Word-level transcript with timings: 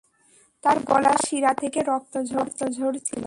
তার 0.63 0.77
গলার 0.85 1.17
শিরা 1.27 1.51
থেকে 1.53 1.79
রক্ত 1.81 2.13
ঝরছিল। 2.71 3.19